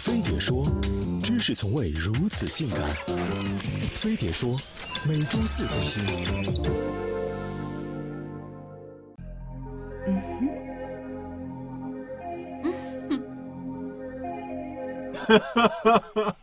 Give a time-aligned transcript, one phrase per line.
[0.00, 0.64] 飞碟说，
[1.22, 2.88] 知识从未如此性感。
[3.94, 4.58] 飞碟说，
[5.06, 6.02] 每周四更新。
[15.12, 16.34] 哈哈哈哈哈！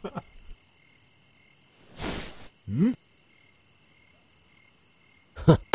[2.67, 2.93] 嗯？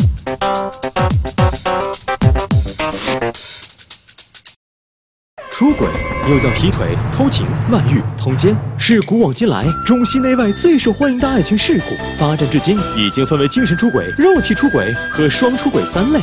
[5.51, 5.87] 出轨
[6.29, 11.97] 又叫劈腿、偷情、外遇、通奸，是古往今来中西内外最受欢迎的爱情事故。
[12.17, 16.21] 发展至今，已经分为精神出轨、肉体出轨和双出轨三类。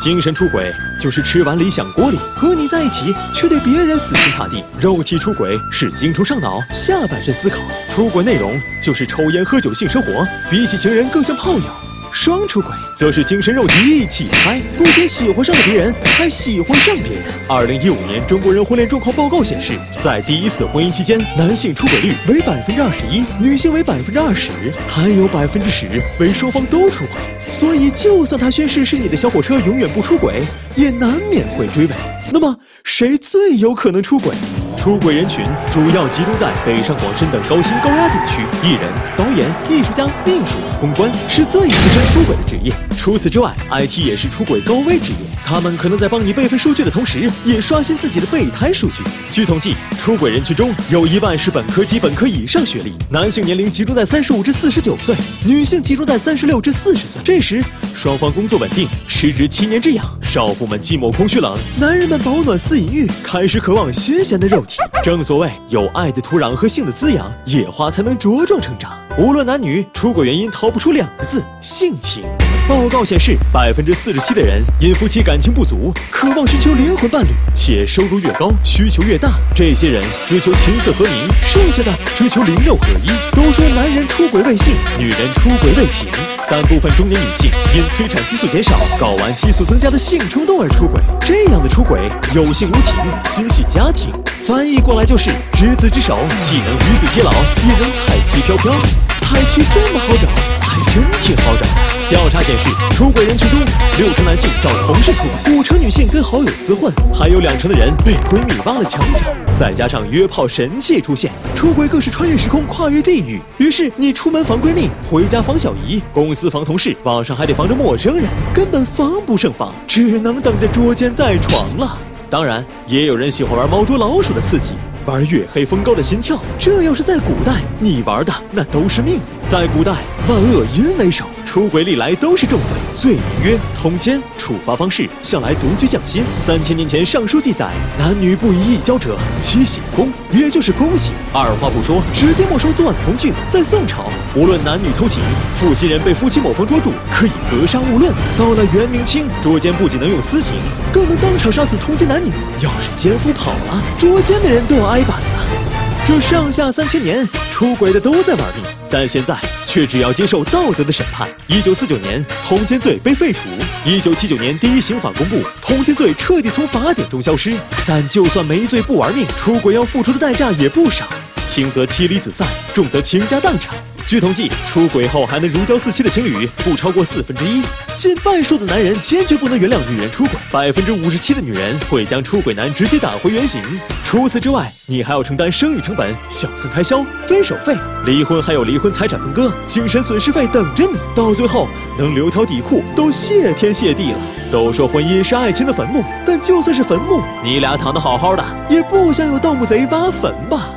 [0.00, 7.58] 精神出轨就是吃碗里想锅里，和你在一起却对别人死心塌地；肉体出轨是精虫上脑，下半身思考。
[7.90, 11.91] 出轨内容就是抽烟、喝酒、性生活，比起情人更像炮友。
[12.12, 17.24] 双出轨则是精神肉体一起嗨，不仅喜欢上了别人，还喜欢上别人。
[17.48, 19.72] 二零一五年中国人婚恋状况报告显示，
[20.04, 24.50] 在第一次婚姻期间，男性出轨率为百分之二十一，女性为百分之二十，
[24.86, 25.86] 还有百分之十
[26.20, 27.16] 为双方都出轨。
[27.40, 30.44] 所以，就算他宣誓是你的小火车永远不出轨，
[30.76, 31.94] 也难免会追尾。
[32.30, 34.34] 那么，谁最有可能出轨？
[34.76, 38.82] 出轨人群主要集中在北上广深等高薪高压地区，艺人、
[39.16, 42.72] 导演、艺术家、秘书、公关是最资深出轨的职业。
[42.96, 45.18] 除此之外，IT 也是出轨高危职业。
[45.44, 49.02] 他们可能在帮你备份数据的同时，也刷新自己的备胎数据。
[49.30, 57.20] 据统计，出轨人群中有一半是本科及本科以上学历，男性年龄集中在三十五至四十九岁，女性集中在三十六至四十岁。
[57.24, 57.62] 这时，
[57.94, 64.78] 双方工作稳定，时值七年之痒，少妇们寂寞空虚冷，男人们饱暖思淫欲，开始渴望新鲜的肉体。
[65.02, 68.92] 正所谓有爱的土壤和性的滋养，野花才能茁壮成长。
[69.18, 72.24] 无论男女，出轨原因逃不出两个字：性情。
[72.68, 79.32] 报告显示，百分之四十七的人因夫妻感情不足，渴望寻求灵魂伴侣，且收入越高，需求越大。
[79.54, 81.12] 这些人追求琴瑟和鸣，
[81.44, 83.08] 剩下的追求灵肉合一。
[83.36, 86.08] 都说男人出轨为性，女人出轨为情，
[86.54, 91.00] 但部分中年女性因催产激素减少，睾丸激素增加的性冲动而出轨。
[91.18, 94.12] 这样的出轨有性无情，心系家庭。
[94.46, 97.32] 翻译过来就是：执子之手，既能与子偕老，
[97.66, 98.70] 也能彩旗飘飘。
[99.16, 100.28] 彩旗这么好找，
[100.60, 101.91] 还真挺好找。
[102.12, 103.58] 调查显示，出轨人群中，
[103.96, 109.26] 六成男性找同事出轨，五成女性跟好友厮混，还有两成的人被闺蜜挖了墙角。
[109.58, 113.40] 再加上约炮神器出现，出轨更是穿越时空、跨越地域。
[113.56, 121.96] 于是你出门防闺蜜，回家防小姨，公司防同事，网上还得防着陌生人，根本防不胜防，只能等着捉奸在床了。
[122.28, 124.72] 当然，也有人喜欢玩猫捉老鼠的刺激。
[125.04, 129.18] 玩月黑风高的心跳，这要是在古代，你玩的那都是命。
[129.46, 129.92] 在古代，
[130.28, 134.20] 万恶淫为首，出轨历来都是重罪，罪名曰通奸。
[134.38, 136.24] 处罚方式向来独具匠心。
[136.38, 141.12] 三千年前，《尚书》记载，男女不宜一交者，其血宫，也就是宫刑。
[141.32, 143.32] 二话不说，直接没收作案工具。
[143.46, 145.20] 在宋朝，无论男女偷情，
[145.54, 148.12] 负心人被夫妻某方捉住，可以格杀勿论。
[148.38, 150.54] 到了元明清，捉奸不仅能用私刑，
[150.92, 152.30] 更能当场杀死通奸男女。
[152.60, 155.71] 要是奸夫跑了，捉奸的人都要挨板子。
[156.04, 161.28] 这上下三千年，出轨的都在玩命，但现在却只要接受道德的审判。
[161.46, 163.42] 一九四九年，通奸罪被废除；
[163.84, 167.54] 一九七九年，第一刑法公布，通奸罪彻底从法典中消失。
[167.86, 171.04] 但就算没罪不玩命，出轨要付出的代价也不少，
[171.46, 173.72] 轻则妻离子散，重则倾家荡产。
[174.12, 177.62] 据统计，出轨后还能如胶似漆的情侣不超过四分之一，
[177.96, 183.62] 近半数的男人坚决不能原谅女人出轨，百分之五十七的女人会将出轨男直接打回原形。
[184.04, 187.74] 除此之外，你还要承担生育成本、小三开销、分手费，
[188.04, 191.66] 离婚还有离婚财产分割、精神损失费等着你，到最后
[191.98, 194.18] 能留条底裤都谢天谢地了。
[194.50, 200.68] 都说婚姻是爱情的坟墓，但就算是坟墓，你俩躺得好好的，也不想有盗墓贼挖坟吧。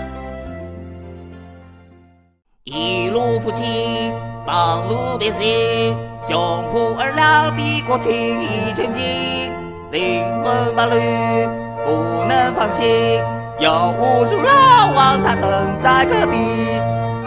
[2.67, 4.11] 一路夫妻，
[4.43, 5.95] 忙碌别行，
[6.27, 8.11] 胸脯二两比国情
[8.41, 9.51] 一千斤，
[9.91, 11.47] 灵魂伴侣
[11.85, 13.21] 不能放心，
[13.59, 16.37] 有无数老王他等在隔壁，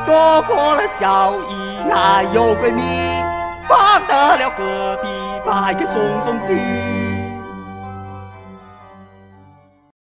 [0.04, 2.82] 躲过了小姨还有闺蜜，
[3.68, 5.08] 放得了隔壁
[5.46, 6.52] 百个宋仲基。